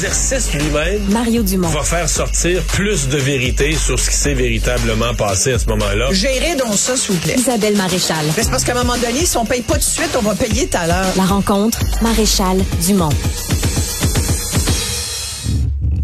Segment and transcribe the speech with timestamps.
[0.00, 1.68] l'exercice lui-même Mario Dumont.
[1.70, 6.12] va faire sortir plus de vérité sur ce qui s'est véritablement passé à ce moment-là.
[6.12, 7.34] Gérez donc ça, s'il vous plaît.
[7.36, 8.24] Isabelle Maréchal.
[8.36, 10.22] Mais C'est parce qu'à un moment donné, si on paye pas tout de suite, on
[10.22, 11.06] va payer tout à l'heure.
[11.16, 13.08] La rencontre, Maréchal Dumont.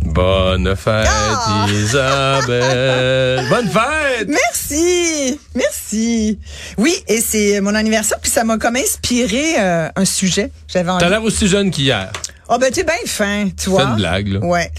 [0.07, 1.67] Bonne fête, Ah!
[1.71, 3.47] Isabelle.
[3.51, 4.29] Bonne fête!
[4.29, 6.39] Merci, merci.
[6.79, 10.51] Oui, et c'est mon anniversaire, puis ça m'a comme inspiré euh, un sujet.
[10.67, 11.01] J'avais envie.
[11.01, 12.11] T'as l'air aussi jeune qu'hier.
[12.49, 13.85] Oh ben t'es bien fin, tu vois.
[13.85, 14.41] une blague, là.
[14.41, 14.71] Ouais.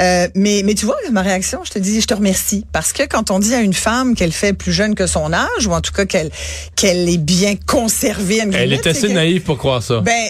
[0.00, 3.04] Euh, mais mais tu vois ma réaction, je te dis, je te remercie parce que
[3.06, 5.80] quand on dit à une femme qu'elle fait plus jeune que son âge ou en
[5.80, 6.30] tout cas qu'elle
[6.76, 10.00] qu'elle est bien conservée, Elle est assez c'est naïve pour croire ça.
[10.00, 10.28] Ben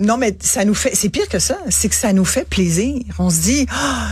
[0.00, 3.00] non, mais ça nous fait, c'est pire que ça, c'est que ça nous fait plaisir.
[3.18, 3.66] On se dit.
[3.70, 4.08] Ah,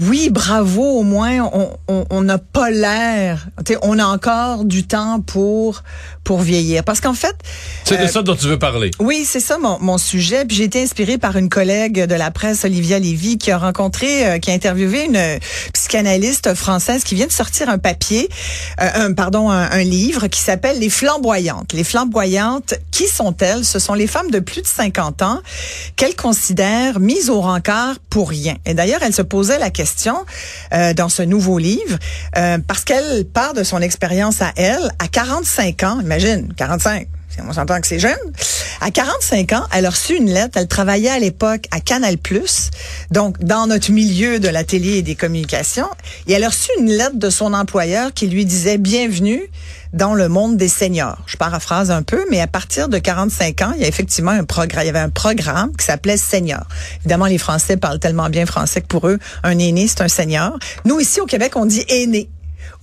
[0.00, 3.46] oui, bravo, au moins, on on- on n'a pas l'air.
[3.82, 5.82] On a encore du temps pour
[6.24, 6.82] pour vieillir.
[6.82, 7.36] Parce qu'en fait,
[7.84, 8.90] C'est de euh, ça dont tu veux parler.
[8.98, 10.44] oui, c'est ça mon, mon sujet.
[10.44, 14.26] Puis j'ai été inspirée par une collègue de la presse, Olivia Lévy, qui a rencontré,
[14.26, 15.38] euh, qui a interviewé une
[15.72, 18.28] psychanalyste française qui vient de sortir un papier,
[18.80, 21.72] euh, un, pardon, un, un livre qui s'appelle Les flamboyantes.
[21.72, 23.64] Les flamboyantes, qui sont-elles?
[23.64, 25.38] Ce sont les femmes de plus de 50 ans
[25.94, 28.56] qu'elle considère mises au rencard pour rien.
[28.66, 29.85] Et d'ailleurs, elle se posait la question
[30.72, 31.98] euh, dans ce nouveau livre
[32.36, 36.00] euh, parce qu'elle part de son expérience à elle à 45 ans.
[36.00, 37.08] Imagine, 45.
[37.46, 38.16] On s'entend que c'est jeune.
[38.80, 40.56] À 45 ans, elle a reçu une lettre.
[40.56, 42.16] Elle travaillait à l'époque à Canal+,
[43.10, 45.88] donc dans notre milieu de la télé et des communications.
[46.26, 49.42] Et elle a reçu une lettre de son employeur qui lui disait «Bienvenue
[49.96, 51.18] dans le monde des seniors».
[51.26, 54.44] Je paraphrase un peu, mais à partir de 45 ans, il y a effectivement un
[54.44, 54.84] programme.
[54.84, 56.66] Il y avait un programme qui s'appelait Senior.
[57.00, 60.58] Évidemment, les Français parlent tellement bien français que pour eux, un aîné, c'est un senior.
[60.84, 62.28] Nous, ici au Québec, on dit aîné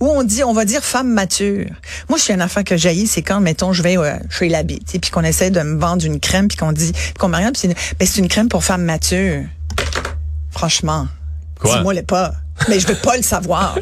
[0.00, 1.66] où on dit, on va dire femme mature.
[2.08, 4.80] Moi, je suis un enfant que jaillit, c'est quand, mettons, je vais euh, chez l'habit,
[4.80, 7.54] puis qu'on essaie de me vendre une crème, puis qu'on dit, puis qu'on me regarde,
[7.54, 9.42] puis c'est une, ben, c'est une crème pour femme mature.
[10.50, 11.08] Franchement,
[11.64, 12.32] dis-moi le pas.
[12.68, 13.76] Mais je veux pas le savoir.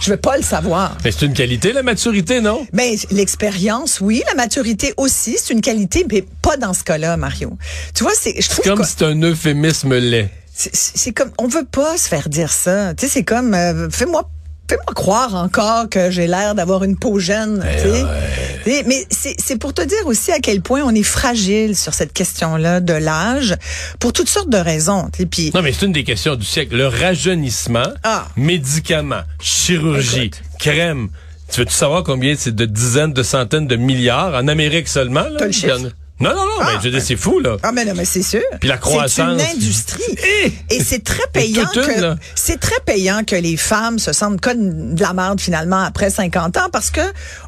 [0.00, 0.96] Je veux pas le savoir.
[1.04, 2.66] Mais c'est une qualité, la maturité, non?
[2.72, 4.22] Ben, l'expérience, oui.
[4.28, 7.56] La maturité aussi, c'est une qualité, mais pas dans ce cas-là, Mario.
[7.94, 10.30] Tu vois, c'est, je trouve Comme que- si c'est un euphémisme laid.
[10.54, 12.94] c'est- c'est comme on veut pas se faire dire ça.
[12.94, 14.28] Tu sais, c'est comme euh, fais-moi
[14.68, 17.64] fais-moi croire encore que j'ai l'air d'avoir une peau jeune.
[18.66, 22.12] Eh Mais c'est pour te dire aussi à quel point on est fragile sur cette
[22.12, 23.54] question-là de l'âge
[23.98, 25.08] pour toutes sortes de raisons.
[25.30, 26.76] Puis Non, mais c'est une des questions du siècle.
[26.76, 28.26] Le rajeunissement, Ah.
[28.36, 30.42] médicaments, chirurgie, Écoute.
[30.58, 31.08] crème.
[31.50, 35.22] Tu veux-tu savoir combien c'est de dizaines, de centaines de milliards en Amérique seulement?
[35.22, 35.36] Là?
[35.38, 35.78] T'as le chiffre?
[36.20, 37.56] Non, non, non, Ah, mais je veux dire, c'est fou, là.
[37.62, 38.42] Ah mais non mais c'est sûr.
[38.60, 39.10] Puis la croissance.
[39.10, 40.02] C'est une industrie.
[40.44, 40.52] Eh!
[40.74, 45.00] Et c'est très payant que c'est très payant que les femmes se sentent comme de
[45.00, 47.00] la merde finalement après 50 ans parce que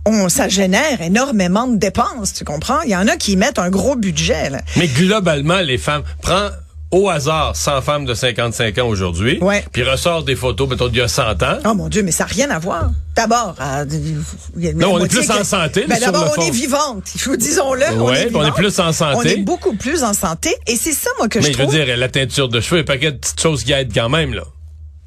[0.06, 2.80] on ça génère énormément de dépenses, tu comprends?
[2.82, 4.60] Il y en a qui mettent un gros budget là.
[4.76, 6.50] Mais globalement, les femmes, prends
[6.90, 9.64] au hasard 100 femmes de 55 ans aujourd'hui, Ouais.
[9.72, 11.58] puis ressort des photos, mettons, d'il y a 100 ans.
[11.64, 12.90] Oh mon Dieu, mais ça n'a rien à voir.
[13.14, 13.84] D'abord, euh,
[14.56, 17.04] il y a la Non, on est plus en santé, Ben, D'abord, on est vivante.
[17.38, 17.84] Disons-le.
[18.00, 19.16] on est puis on est plus en santé.
[19.16, 20.54] On est beaucoup plus en santé.
[20.66, 21.74] Et c'est ça, moi, que mais je je veux trouve.
[21.74, 23.92] dire, la teinture de cheveux, il y a un paquet de petites choses qui aident
[23.94, 24.42] quand même, là.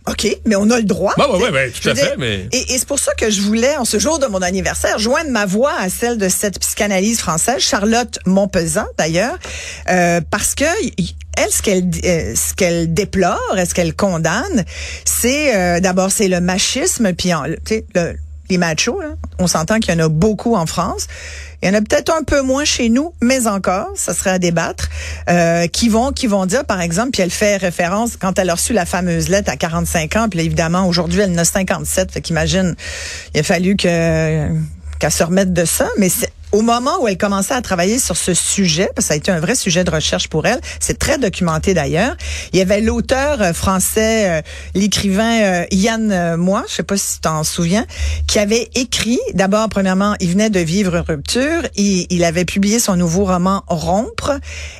[0.08, 1.14] OK, mais on a le droit.
[1.38, 1.44] Sais.
[1.44, 3.42] ouais, ben, tout à veux fait, dire, mais- Et, et c'est pour ça que je
[3.42, 7.20] voulais, en ce jour de mon anniversaire, joindre ma voix à celle de cette psychanalyse
[7.20, 9.38] française, Charlotte Montpezat, d'ailleurs,
[9.90, 10.66] euh, parce que
[11.38, 14.66] elle, ce qu'elle euh, ce qu'elle déplore, et ce qu'elle condamne,
[15.06, 18.16] c'est euh, d'abord c'est le machisme, puis en- le,
[18.54, 19.02] les machos,
[19.40, 21.08] on s'entend qu'il y en a beaucoup en France.
[21.62, 24.40] Il y en a peut-être un peu moins chez nous, mais encore, ça serait à
[24.40, 24.90] débattre,
[25.30, 28.56] euh, qui vont qui vont dire, par exemple, puis elle fait référence quand elle a
[28.56, 32.22] reçu la fameuse lettre à 45 ans, puis évidemment, aujourd'hui, elle en a 57, fait
[32.22, 32.76] qu'imagine,
[33.34, 34.50] il a fallu que
[35.00, 38.16] qu'elle se remette de ça, mais c'est au moment où elle commençait à travailler sur
[38.16, 41.00] ce sujet, parce que ça a été un vrai sujet de recherche pour elle, c'est
[41.00, 42.16] très documenté d'ailleurs,
[42.54, 44.42] il y avait l'auteur euh, français, euh,
[44.76, 47.86] l'écrivain Yann euh, Moi, je sais pas si tu t'en souviens,
[48.28, 52.78] qui avait écrit, d'abord, premièrement, il venait de vivre une rupture, il, il avait publié
[52.78, 54.34] son nouveau roman Rompre,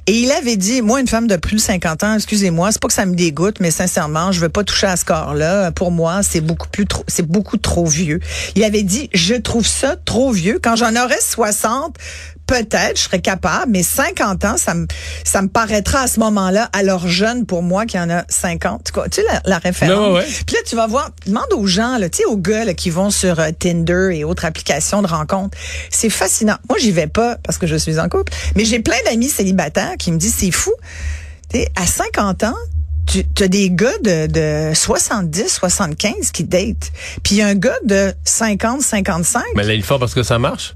[0.06, 2.88] et il avait dit, moi, une femme de plus de 50 ans, excusez-moi, c'est pas
[2.88, 5.72] que ça me dégoûte, mais sincèrement, je veux pas toucher à ce corps-là.
[5.72, 8.20] Pour moi, c'est beaucoup plus trop, c'est beaucoup trop vieux.
[8.54, 10.60] Il avait dit, je trouve ça trop vieux.
[10.62, 11.63] Quand j'en aurais 60,
[12.48, 14.88] peut-être, je serais capable, mais 50 ans, ça me,
[15.24, 18.92] ça me paraîtra à ce moment-là, alors jeune pour moi qui en a 50.
[18.92, 20.14] Quoi, tu sais, la, la référence.
[20.14, 20.28] Ouais.
[20.46, 22.90] Puis là, tu vas voir, demande aux gens, là, tu sais, aux gars là, qui
[22.90, 25.58] vont sur euh, Tinder et autres applications de rencontres.
[25.90, 26.58] C'est fascinant.
[26.70, 29.96] Moi, j'y vais pas parce que je suis en couple, mais j'ai plein d'amis célibataires
[29.98, 30.74] qui me disent, c'est fou.
[31.76, 32.56] À 50 ans,
[33.06, 36.92] tu as des gars de, de 70, 75 qui datent.
[37.22, 39.44] Puis il y a un gars de 50, 55.
[39.56, 40.76] Mais là, il faut parce que ça marche.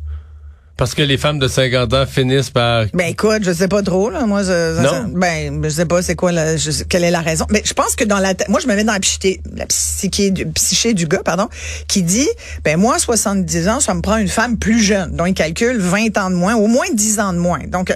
[0.78, 2.86] Parce que les femmes de 50 ans finissent par...
[2.94, 4.26] Ben écoute, je sais pas trop là.
[4.28, 5.12] Moi, je, Non?
[5.16, 7.46] ben je sais pas c'est quoi la, je sais- quelle est la raison.
[7.50, 10.30] Mais je pense que dans la, moi je me mets dans la psyché, la psyché
[10.30, 11.50] du, psyché du gars, pardon,
[11.88, 12.30] qui dit,
[12.64, 16.16] ben moi 70 ans, ça me prend une femme plus jeune, dont il calcule 20
[16.20, 17.60] ans de moins, au moins 10 ans de moins.
[17.68, 17.96] Donc, euh,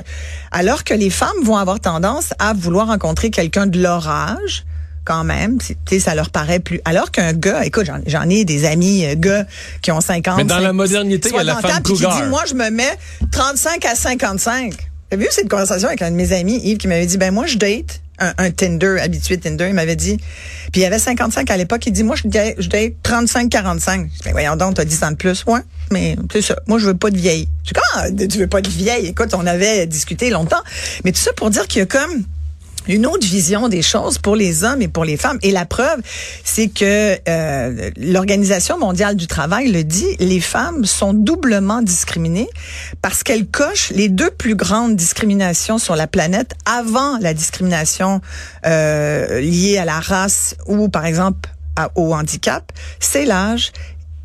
[0.52, 4.66] alors que les femmes vont avoir tendance à vouloir rencontrer quelqu'un de leur âge
[5.04, 6.80] quand même, tu sais, ça leur paraît plus.
[6.86, 9.46] Alors qu'un gars, écoute, j'en- ai des amis euh, gars
[9.82, 10.38] qui ont 50.
[10.38, 12.22] Mais dans la modernité, il y a la 60 ans, femme puis qui cougar.
[12.22, 12.98] dit, moi, je me mets
[13.32, 14.74] 35 à 55.
[15.10, 17.46] T'as vu cette conversation avec un de mes amis, Yves, qui m'avait dit, ben moi,
[17.46, 19.66] je date un, un Tinder, habitué de Tinder.
[19.68, 20.18] Il m'avait dit,
[20.72, 24.02] puis il avait 55 à l'époque, il dit, moi, je date, je date 35-45.
[24.04, 25.44] Je dis, ben voyons donc, t'as 10 ans de plus.
[25.48, 25.60] Ouais,
[25.92, 26.56] mais c'est ça.
[26.68, 27.48] Moi, je veux pas de vieille.
[27.66, 29.08] Je dis, comment tu veux pas de vieille?
[29.08, 30.62] Écoute, on avait discuté longtemps.
[31.04, 32.24] Mais tout ça pour dire qu'il y a comme
[32.88, 35.38] une autre vision des choses pour les hommes et pour les femmes.
[35.42, 36.02] Et la preuve,
[36.44, 42.50] c'est que euh, l'Organisation mondiale du travail le dit, les femmes sont doublement discriminées
[43.02, 48.22] parce qu'elles cochent les deux plus grandes discriminations sur la planète avant la discrimination
[48.66, 51.50] euh, liée à la race ou, par exemple,
[51.96, 53.72] au handicap, c'est l'âge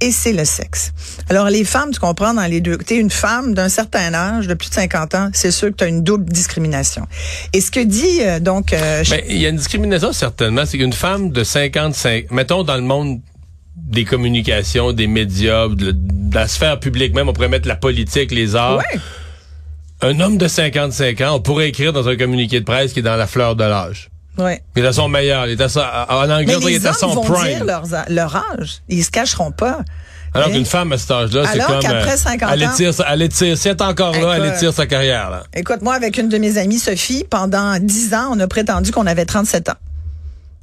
[0.00, 0.92] et c'est le sexe.
[1.28, 4.46] Alors les femmes, tu comprends dans les deux, tu es une femme d'un certain âge,
[4.46, 7.06] de plus de 50 ans, c'est sûr que tu as une double discrimination.
[7.52, 10.64] Et ce que dit euh, donc euh, Ben, il y a une discrimination certainement.
[10.66, 13.20] C'est qu'une femme de 55, mettons dans le monde
[13.76, 18.32] des communications, des médias, de, de la sphère publique même, on pourrait mettre la politique,
[18.32, 18.78] les arts.
[18.78, 19.00] ouais,
[20.02, 23.02] Un homme de 55 ans, on pourrait écrire dans un communiqué de presse qui est
[23.02, 24.10] dans la fleur de l'âge.
[24.38, 24.62] Ouais.
[24.76, 25.46] Il est à son meilleur.
[25.46, 25.84] Il est à son, en
[26.30, 27.54] anglais, Mais on dirait qu'il les est à hommes son vont prime.
[27.56, 28.82] dire leur, leur âge.
[28.88, 29.78] Ils se cacheront pas.
[30.34, 31.80] Alors qu'une femme à cet âge-là, c'est Alors comme...
[31.80, 34.44] qu'après euh, 50 elle ans- étire, sa- elle étire, si elle est encore là, elle
[34.54, 35.30] étire sa carrière.
[35.30, 35.44] Là.
[35.54, 39.06] Écoute, moi, avec une de mes amies, Sophie, pendant 10 ans, on a prétendu qu'on
[39.06, 39.74] avait 37 ans.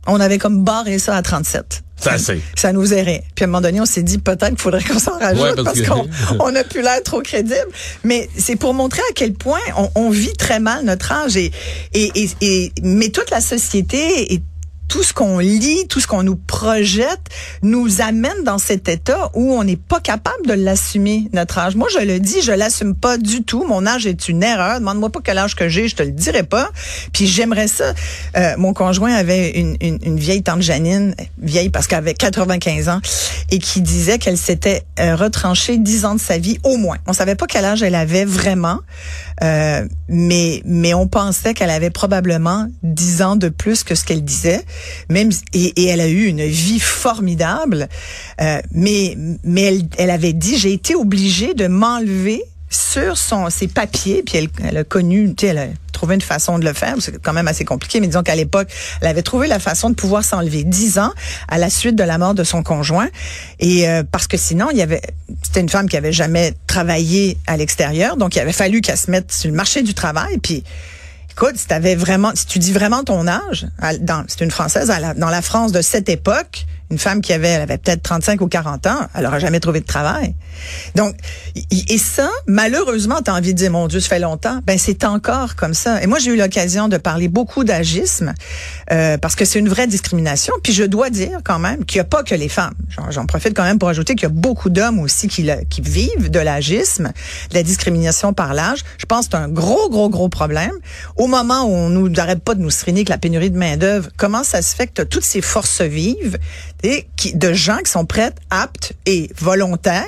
[0.05, 1.81] On avait comme barré ça à 37.
[2.03, 2.11] Ça.
[2.55, 3.23] Ça nous errait.
[3.35, 5.63] Puis à un moment donné, on s'est dit peut-être qu'il faudrait qu'on s'en rajoute Ouais,
[5.63, 6.07] parce qu'on
[6.39, 7.67] on a plus l'air trop crédible.
[8.03, 11.51] Mais c'est pour montrer à quel point on, on vit très mal notre âge et,
[11.93, 14.41] et, et, et- mais toute la société et
[14.93, 17.19] tout ce qu'on lit, tout ce qu'on nous projette,
[17.63, 21.75] nous amène dans cet état où on n'est pas capable de l'assumer, notre âge.
[21.75, 23.65] Moi, je le dis, je l'assume pas du tout.
[23.65, 24.79] Mon âge est une erreur.
[24.79, 26.69] Demande-moi pas quel âge que j'ai, je te le dirai pas.
[27.11, 27.95] Puis j'aimerais ça.
[28.37, 32.89] Euh, mon conjoint avait une, une, une vieille tante Janine, vieille parce qu'elle avait 95
[32.89, 33.01] ans,
[33.49, 36.97] et qui disait qu'elle s'était euh, retranchée 10 ans de sa vie au moins.
[37.07, 38.77] On savait pas quel âge elle avait vraiment,
[39.43, 44.23] euh, mais mais on pensait qu'elle avait probablement 10 ans de plus que ce qu'elle
[44.23, 44.63] disait.
[45.09, 47.87] Même et, elle a eu une vie formidable,
[48.41, 52.43] euh, mais mais elle, elle avait dit j'ai été obligée de m'enlever
[52.73, 56.21] sur son ses papiers puis elle, elle a connu tu sais elle a trouvé une
[56.21, 58.67] façon de le faire c'est quand même assez compliqué mais disons qu'à l'époque
[58.99, 61.13] elle avait trouvé la façon de pouvoir s'enlever 10 ans
[61.47, 63.09] à la suite de la mort de son conjoint.
[63.59, 65.01] Et euh, parce que sinon il y avait
[65.43, 69.11] c'était une femme qui avait jamais travaillé à l'extérieur donc il avait fallu qu'elle se
[69.11, 70.63] mette sur le marché du travail puis
[71.33, 73.65] Écoute, si t'avais vraiment, si tu dis vraiment ton âge,
[74.27, 77.77] c'est une française, dans la France de cette époque, une femme qui avait, elle avait
[77.77, 80.35] peut-être 35 ou 40 ans, elle aurait jamais trouvé de travail.
[80.95, 81.15] Donc,
[81.71, 84.59] et ça, malheureusement, t'as envie de dire, mon Dieu, ça fait longtemps.
[84.65, 86.01] Ben, c'est encore comme ça.
[86.03, 88.33] Et moi, j'ai eu l'occasion de parler beaucoup d'agisme,
[88.91, 90.53] euh, parce que c'est une vraie discrimination.
[90.63, 92.73] Puis je dois dire quand même qu'il n'y a pas que les femmes.
[93.09, 96.29] J'en, profite quand même pour ajouter qu'il y a beaucoup d'hommes aussi qui, qui vivent
[96.29, 97.11] de l'agisme,
[97.49, 98.79] de la discrimination par l'âge.
[98.97, 100.73] Je pense que c'est un gros, gros, gros problème.
[101.15, 103.77] Au moment où on nous arrête pas de nous seriner avec la pénurie de main
[103.77, 106.39] d'œuvre, comment ça se fait que tu toutes ces forces vives
[106.83, 110.05] et qui, de gens qui sont prêtes, aptes et volontaires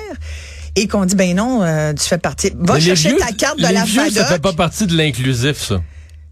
[0.76, 2.50] et qu'on dit ben non, euh, tu fais partie.
[2.58, 4.28] Va Mais chercher vieux, ta carte de les la vieux, ça FADOC.
[4.28, 5.80] fait pas partie de l'inclusif, ça.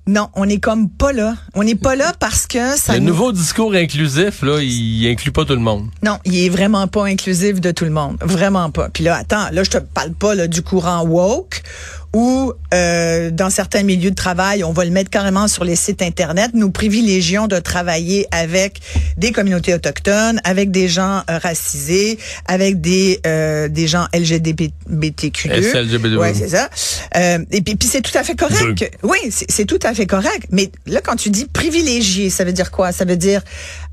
[0.07, 1.35] Non, on est comme pas là.
[1.55, 5.33] On n'est pas là parce que ça Le nous- nouveau discours inclusif, là, il inclut
[5.33, 5.89] pas tout le monde.
[6.03, 8.91] Non, il est vraiment pas inclusif de tout le monde, vraiment pas.
[8.91, 11.63] Puis là, attends, là je te parle pas là, du courant woke
[12.15, 16.01] où euh, dans certains milieux de travail, on va le mettre carrément sur les sites
[16.01, 16.53] internet.
[16.55, 18.81] Nous privilégions de travailler avec
[19.17, 25.63] des communautés autochtones, avec des gens euh, racisés, avec des euh, des gens LGBTQ2.
[25.63, 26.17] SLGBTQ.
[26.17, 26.71] Ouais, c'est ça.
[27.17, 28.97] Euh, et puis, puis c'est tout à fait correct.
[29.03, 30.47] Oui, c'est c'est tout à fait correct.
[30.51, 32.93] Mais là, quand tu dis privilégié, ça veut dire quoi?
[32.93, 33.43] Ça veut dire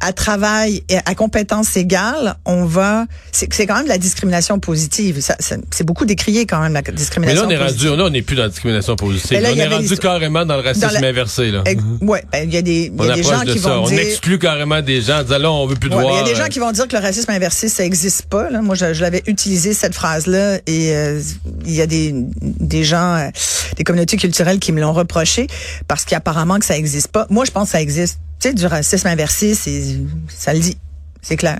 [0.02, 3.06] à travail et à compétences égales, on va...
[3.32, 5.22] C'est c'est quand même de la discrimination positive.
[5.22, 7.90] Ça, ça- c'est beaucoup décrié quand même, la Mais discrimination là, on est positive.
[7.90, 9.30] rendu, là, on n'est plus dans la discrimination positive.
[9.32, 11.64] Mais là, on est rendu les- carrément dans le racisme Dans la- inversé, là.
[11.66, 13.70] Ex- Ouais, ben, il y a des, y On a des gens de qui ça.
[13.70, 14.00] vont On dire...
[14.00, 16.22] exclut carrément des gens en disant là, on veut plus de Ouais, mais voir.
[16.22, 18.24] il y a des gens euh, qui vont dire que le racisme inversé, ça existe
[18.24, 18.50] pas.
[18.50, 18.62] Là.
[18.62, 21.22] Moi, je, je l'avais utilisé cette phrase-là, et euh,
[21.66, 23.30] il y a des, des gens, euh,
[23.78, 25.48] des communautés culturelles qui me l'ont reproché
[25.88, 27.28] parce qu'apparemment que ça existe pas.
[27.30, 28.20] Moi, je pense que ça existe.
[28.42, 30.76] Tu sais, du racisme inversé, c'est, ça le dit,
[31.22, 31.60] c'est clair.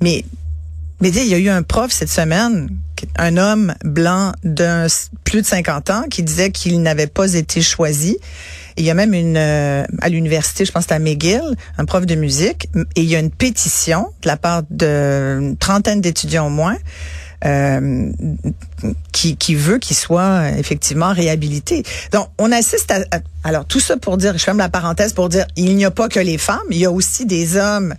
[0.00, 0.24] Mais
[1.00, 2.68] Mais il y a eu un prof cette semaine,
[3.16, 4.88] un homme blanc d'un
[5.22, 8.18] plus de 50 ans, qui disait qu'il n'avait pas été choisi.
[8.76, 12.16] il y a même une euh, à l'université, je pense à McGill, un prof de
[12.16, 16.76] musique, et il y a une pétition de la part d'une trentaine d'étudiants au moins.
[17.44, 18.12] Euh,
[19.12, 21.82] qui, qui veut qu'il soit effectivement réhabilité.
[22.12, 25.28] Donc, on assiste à, à, Alors, tout ça pour dire, je ferme la parenthèse pour
[25.28, 27.94] dire, il n'y a pas que les femmes, il y a aussi des hommes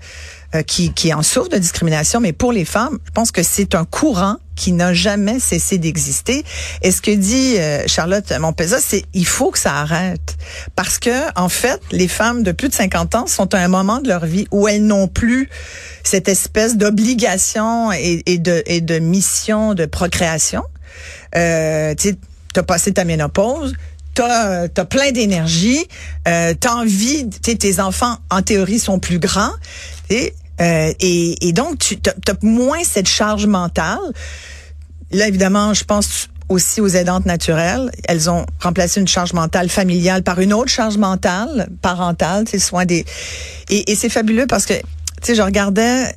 [0.63, 3.85] qui, qui en souffrent de discrimination, mais pour les femmes, je pense que c'est un
[3.85, 6.43] courant qui n'a jamais cessé d'exister.
[6.81, 10.35] Et ce que dit euh, Charlotte Montpeza, c'est il faut que ça arrête.
[10.75, 13.99] Parce que, en fait, les femmes de plus de 50 ans sont à un moment
[13.99, 15.49] de leur vie où elles n'ont plus
[16.03, 20.63] cette espèce d'obligation et, et, de, et de mission de procréation.
[21.35, 22.15] Euh, tu
[22.55, 23.75] as passé ta ménopause,
[24.15, 25.85] t'as as plein d'énergie,
[26.27, 29.51] euh, t'as envie, tes enfants en théorie sont plus grands,
[30.09, 33.99] et, euh, et, et, donc tu as, moins cette charge mentale.
[35.11, 37.91] Là, évidemment, je pense aussi aux aidantes naturelles.
[38.07, 42.85] Elles ont remplacé une charge mentale familiale par une autre charge mentale parentale, c'est soin
[42.85, 43.05] des.
[43.69, 44.83] Et, et c'est fabuleux parce que tu
[45.23, 46.13] sais, je regardais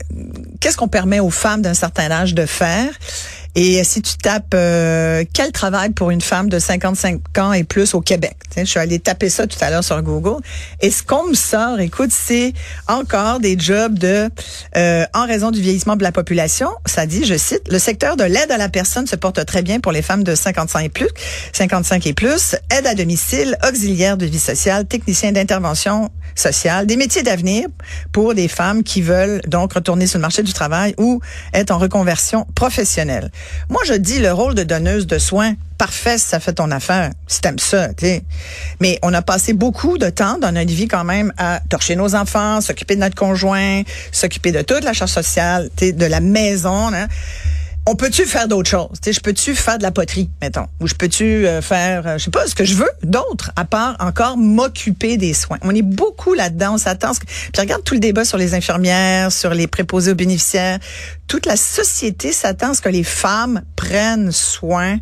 [0.61, 2.91] qu'est-ce qu'on permet aux femmes d'un certain âge de faire?
[3.55, 7.95] Et si tu tapes euh, quel travail pour une femme de 55 ans et plus
[7.95, 10.41] au Québec, je suis allée taper ça tout à l'heure sur Google.
[10.81, 12.53] Et ce qu'on me sort, écoute, c'est
[12.87, 14.29] encore des jobs de
[14.77, 16.69] euh, en raison du vieillissement de la population.
[16.87, 19.81] Ça dit, je cite, le secteur de l'aide à la personne se porte très bien
[19.81, 21.09] pour les femmes de 55 et plus,
[21.53, 27.23] 55 et plus, aide à domicile, auxiliaire de vie sociale, technicien d'intervention sociale, des métiers
[27.23, 27.67] d'avenir
[28.13, 31.21] pour des femmes qui veulent donc retourner sur le marché du travail ou
[31.53, 33.31] être en reconversion professionnelle.
[33.69, 37.41] Moi, je dis le rôle de donneuse de soins, parfait ça fait ton affaire, si
[37.41, 38.21] t'aimes ça, tu
[38.81, 42.15] Mais on a passé beaucoup de temps dans notre vie quand même à torcher nos
[42.15, 43.83] enfants, s'occuper de notre conjoint,
[44.13, 46.93] s'occuper de toute la charge sociale, de la maison.
[46.93, 47.07] Hein?
[47.91, 49.01] On peut-tu faire d'autres choses?
[49.05, 50.69] je peux-tu faire de la poterie, mettons?
[50.79, 53.65] Ou je peux-tu euh, faire, euh, je sais pas, ce que je veux d'autre, à
[53.65, 55.59] part encore m'occuper des soins?
[55.63, 57.11] On est beaucoup là-dedans, on s'attend.
[57.15, 60.79] Puis regarde tout le débat sur les infirmières, sur les préposés aux bénéficiaires.
[61.27, 64.99] Toute la société s'attend à ce que les femmes prennent soin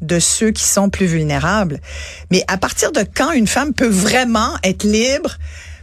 [0.00, 1.78] de ceux qui sont plus vulnérables.
[2.32, 5.36] Mais à partir de quand une femme peut vraiment être libre,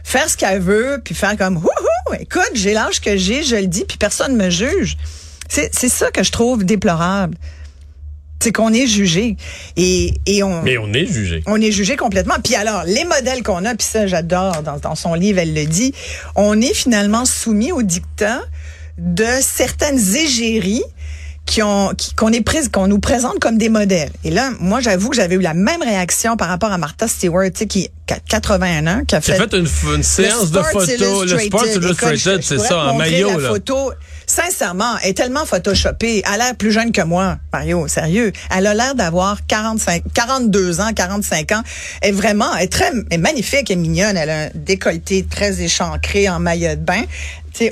[0.04, 3.66] faire ce qu'elle veut, puis faire comme, Wouhou, écoute, j'ai l'âge que j'ai, je le
[3.66, 4.98] dis, puis personne me juge.
[5.50, 7.36] C'est ça que je trouve déplorable.
[8.42, 9.36] C'est qu'on est jugé.
[9.76, 10.62] Et, et on.
[10.62, 11.42] Mais on est jugé.
[11.46, 12.36] On est jugé complètement.
[12.42, 15.66] Puis alors, les modèles qu'on a, puis ça, j'adore, dans, dans son livre, elle le
[15.66, 15.92] dit,
[16.36, 18.40] on est finalement soumis au dictat
[18.96, 20.84] de certaines égéries
[21.50, 24.12] qui ont qu'on est prise qu'on nous présente comme des modèles.
[24.22, 27.50] Et là, moi j'avoue que j'avais eu la même réaction par rapport à Martha Stewart,
[27.50, 31.66] qui a 81 ans, qui a fait, fait une, une séance de photos, le Sports
[31.66, 33.92] Illustrated, c'est ça, en maillot la photo.
[34.26, 36.22] Sincèrement, elle est tellement photoshopée.
[36.24, 38.30] Elle a l'air plus jeune que moi, Mario, sérieux.
[38.56, 41.62] Elle a l'air d'avoir 45, 42 ans, 45 ans.
[42.00, 44.16] Elle est vraiment, elle est très, elle est magnifique, elle est mignonne.
[44.16, 47.02] Elle a un décolleté très échancré en maillot de bain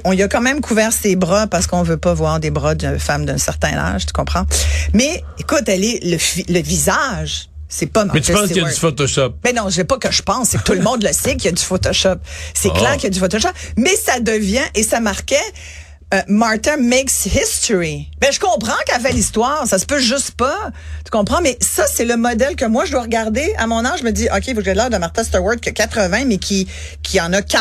[0.04, 2.74] on y a quand même couvert ses bras parce qu'on veut pas voir des bras
[2.74, 4.44] d'une femme d'un certain âge, tu comprends?
[4.92, 6.18] Mais écoute, elle est le,
[6.52, 7.48] le visage.
[7.68, 9.34] C'est pas Mais tu penses qu'il y a du Photoshop?
[9.44, 11.36] Mais non, je sais pas que je pense, c'est que tout le monde le sait
[11.36, 12.16] qu'il y a du Photoshop.
[12.54, 12.94] C'est clair ah.
[12.94, 13.50] qu'il y a du Photoshop.
[13.76, 15.36] Mais ça devient, et ça marquait,
[16.14, 18.08] euh, Martha makes history.
[18.20, 19.66] Ben, je comprends qu'elle fait l'histoire.
[19.66, 20.70] Ça se peut juste pas.
[21.04, 21.40] Tu comprends?
[21.42, 23.54] Mais ça, c'est le modèle que moi, je dois regarder.
[23.58, 25.68] À mon âge, je me dis, OK, il faut j'ai l'air de Martha Stewart qui
[25.68, 26.66] a 80, mais qui,
[27.02, 27.58] qui en a, qui,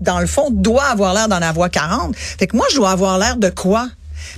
[0.00, 2.14] dans le fond, doit avoir l'air d'en avoir 40.
[2.16, 3.88] Fait que moi, je dois avoir l'air de quoi?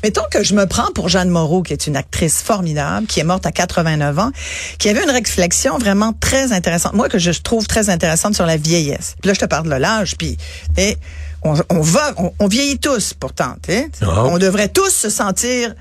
[0.02, 3.24] Mettons que je me prends pour Jeanne Moreau, qui est une actrice formidable, qui est
[3.24, 4.30] morte à 89 ans,
[4.78, 8.56] qui avait une réflexion vraiment très intéressante, moi que je trouve très intéressante sur la
[8.56, 9.16] vieillesse.
[9.20, 10.36] Puis là, je te parle de l'âge, puis
[10.76, 10.96] et
[11.42, 13.56] on, on va, on, vieillit tous pourtant.
[14.00, 14.24] Ah.
[14.24, 15.74] On devrait tous se sentir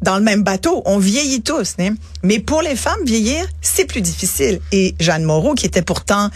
[0.00, 0.82] dans le même bateau.
[0.86, 1.74] On vieillit tous.
[2.22, 4.60] Mais pour les femmes, vieillir, c'est plus difficile.
[4.72, 6.30] Et Jeanne Moreau, qui était pourtant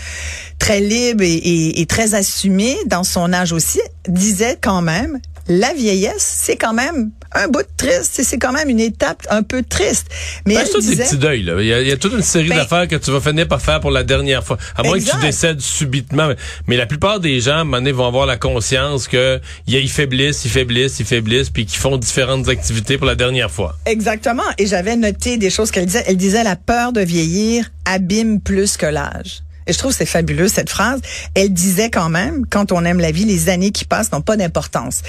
[0.59, 6.39] très libre et, et très assumée dans son âge aussi, disait quand même, la vieillesse,
[6.43, 8.21] c'est quand même un bout de triste.
[8.23, 10.07] C'est quand même une étape un peu triste.
[10.47, 11.43] Mais ben, c'est des petits deuils.
[11.43, 11.61] Là.
[11.61, 13.91] Il, y a, toute une série ben d'affaires que tu vas finir par faire pour
[13.91, 14.59] la dernière fois.
[14.77, 16.31] À moins que tu décèdes subitement.
[16.67, 19.91] Mais la plupart des gens, à un moment donné, vont avoir la conscience que ils
[19.91, 23.77] faiblissent, ils faiblissent, ils faiblissent, puis qu'ils font différentes activités pour la dernière fois.
[23.87, 24.43] Exactement.
[24.59, 26.05] Et j'avais noté des choses qu'elle disait.
[26.07, 29.43] Elle disait la peur de vieillir abîme plus que l'âge.
[29.67, 31.01] Et je trouve c'est fabuleux cette phrase.
[31.35, 34.37] Elle disait quand même, quand on aime la vie, les années qui passent n'ont pas
[34.37, 35.03] d'importance.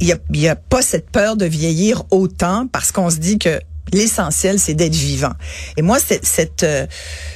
[0.00, 0.12] Il y
[0.48, 3.60] a, a pas cette peur de vieillir autant parce qu'on se dit que
[3.92, 5.32] L'essentiel, c'est d'être vivant.
[5.76, 6.86] Et moi, cette, cette euh,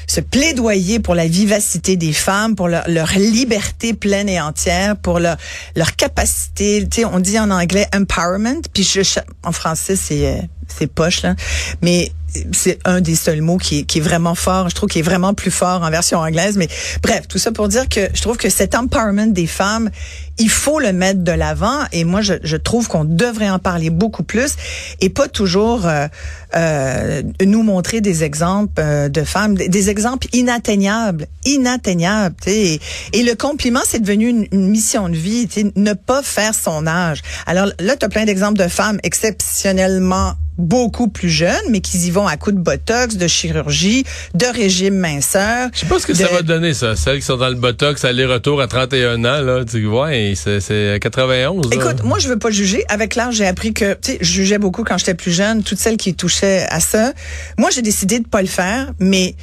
[0.07, 5.21] ce plaidoyer pour la vivacité des femmes, pour leur, leur liberté pleine et entière, pour
[5.21, 5.37] leur,
[5.77, 9.03] leur capacité, tu sais, on dit en anglais empowerment, puis je,
[9.45, 11.35] en français, c'est euh, c'est poche là,
[11.83, 12.13] mais
[12.53, 14.69] c'est un des seuls mots qui est, vraiment fort.
[14.69, 16.57] Je trouve qu'il est vraiment plus fort en version anglaise.
[16.57, 16.69] Mais
[17.03, 19.91] bref, tout ça pour dire que je trouve que cet empowerment des femmes,
[20.39, 21.79] il faut le mettre de l'avant.
[21.93, 24.57] Et moi, je, je trouve qu'on devrait en parler beaucoup plus
[25.01, 26.07] et pas toujours euh,
[26.55, 32.37] euh, nous montrer des exemples euh, de femmes, des, exemples inatteignables, inatteignables.
[32.47, 32.81] Et,
[33.13, 35.49] et le compliment, c'est devenu une, une, mission de vie.
[35.77, 37.23] Ne pas faire son âge.
[37.47, 42.11] Alors là, tu as plein d'exemples de femmes exceptionnellement beaucoup plus jeunes, mais qui y
[42.11, 45.71] vont à coups de botox, de chirurgie, de régime minceur.
[45.73, 46.97] Je sais pas ce que ça va donner, ça.
[46.97, 51.71] Celles qui sont dans le botox, aller-retour à 31 ans, là, tu vois, c'est 91.
[51.73, 52.85] Écoute, moi, je veux pas juger.
[52.89, 55.79] Avec l'âge, j'ai appris que, tu sais, je jugeais beaucoup quand j'étais plus jeune, toutes
[55.79, 57.13] celles qui touchaient à ça.
[57.59, 59.35] Moi, j'ai décidé de pas le faire, mais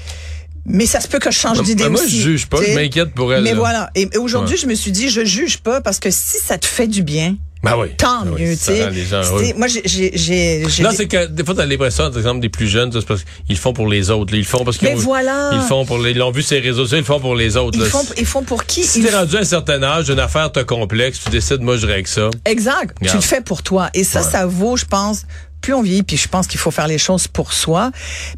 [0.68, 2.16] mais ça se peut que je change d'idée moi, aussi.
[2.16, 3.44] Moi, je juge pas, je m'inquiète pour elle.
[3.44, 3.92] Mais voilà.
[3.96, 6.88] Et, aujourd'hui, je me suis dit, je juge pas parce que si ça te fait
[6.88, 7.88] du bien, ben oui.
[7.98, 9.54] Tant ben mieux, tu sais.
[9.58, 10.64] Moi, j'ai...
[10.82, 13.58] Non, c'est que des fois, t'as l'impression, par exemple, des plus jeunes, c'est parce qu'ils
[13.58, 14.36] font pour les autres.
[14.36, 15.52] Ils font parce qu'ils voilà.
[15.54, 17.80] ils font pour les, ils l'ont vu ces réseaux sociaux, ils font pour les autres.
[17.80, 18.84] Ils, font, ils font pour qui?
[18.84, 21.88] Si t'es rendu à un certain âge, une affaire te complexe, tu décides, moi, je
[21.88, 22.30] règle ça.
[22.46, 22.96] Exact.
[23.02, 23.90] Tu le fais pour toi.
[23.96, 25.24] Et ça, ça vaut, je pense,
[25.66, 27.90] plus on vieillit, puis je pense qu'il faut faire les choses pour soi.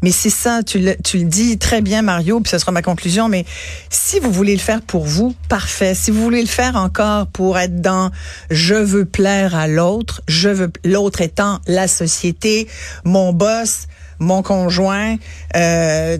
[0.02, 2.80] Mais c'est ça, tu le, tu le dis très bien, Mario, puis ce sera ma
[2.80, 3.28] conclusion.
[3.28, 3.44] Mais
[3.90, 5.94] si vous voulez le faire pour vous, parfait.
[5.94, 8.10] Si vous voulez le faire encore pour être dans
[8.48, 12.66] je veux plaire à l'autre, je veux l'autre étant la société,
[13.04, 15.16] mon boss, mon conjoint,
[15.56, 16.16] euh,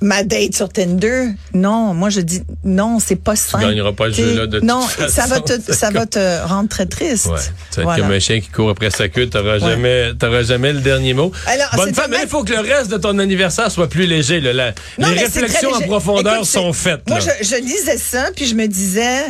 [0.00, 1.28] ma date sur Tinder.
[1.54, 3.58] Non, moi je dis non, c'est pas ça.
[3.58, 6.68] Tu gagneras pas le jeu là de Non, ça va te ça va te rendre
[6.68, 7.26] très triste.
[7.26, 7.38] Ouais,
[7.72, 9.60] tu vas être comme un chien qui court après sa queue, t'auras ouais.
[9.60, 11.32] jamais t'auras jamais le dernier mot.
[11.46, 14.40] Alors, Bonne femme, il faut que le reste de ton anniversaire soit plus léger.
[14.40, 14.72] Là.
[14.98, 17.08] les réflexions en profondeur sont faites.
[17.08, 19.24] Moi, je, je lisais ça, puis je me disais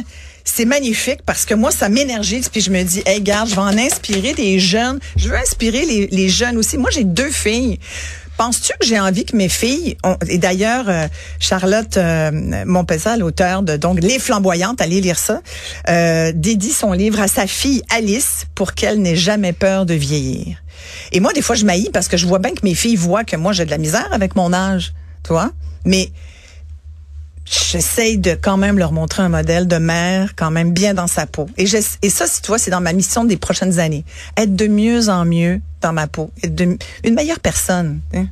[0.54, 2.48] c'est magnifique parce que moi, ça m'énergise.
[2.48, 4.98] Puis je me dis, hey, garde, je vais en inspirer des jeunes.
[5.16, 6.76] Je veux inspirer les, les jeunes aussi.
[6.76, 7.78] Moi, j'ai deux filles.
[8.36, 12.30] Penses-tu que j'ai envie que mes filles et d'ailleurs euh, Charlotte euh,
[12.64, 15.42] Montpezat, l'auteur de donc Les Flamboyantes, allez lire ça,
[15.90, 20.56] euh, dédie son livre à sa fille Alice pour qu'elle n'ait jamais peur de vieillir.
[21.12, 23.24] Et moi des fois je m'haïs parce que je vois bien que mes filles voient
[23.24, 25.50] que moi j'ai de la misère avec mon âge, tu vois.
[25.84, 26.10] Mais
[27.50, 31.26] j'essaye de quand même leur montrer un modèle de mère quand même bien dans sa
[31.26, 31.48] peau.
[31.56, 34.04] Et, je, et ça, si tu vois, c'est dans ma mission des prochaines années.
[34.36, 36.30] Être de mieux en mieux dans ma peau.
[36.42, 38.00] Être de, une meilleure personne.
[38.14, 38.26] Hein.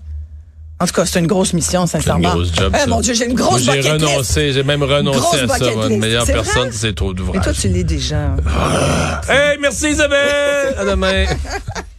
[0.81, 2.31] En tout cas, c'est une grosse mission, sincèrement.
[2.31, 2.77] C'est une grosse job.
[2.81, 5.73] Eh, mon Dieu, j'ai une grosse J'ai renoncé, j'ai même renoncé à ça.
[5.89, 7.39] Une meilleure personne, c'est trop d'ouvrage.
[7.39, 8.37] Et toi, tu l'es déjà.
[8.47, 9.21] Ah.
[9.29, 10.77] Hey, merci Isabelle!
[10.79, 11.25] à demain.